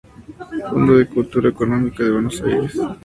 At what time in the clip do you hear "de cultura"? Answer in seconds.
0.97-1.47